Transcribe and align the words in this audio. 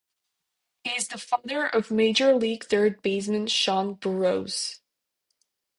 He 0.83 0.89
is 0.93 1.09
the 1.09 1.19
father 1.19 1.67
of 1.67 1.91
major 1.91 2.33
league 2.33 2.63
third 2.63 3.03
baseman 3.03 3.45
Sean 3.45 3.93
Burroughs. 3.93 4.81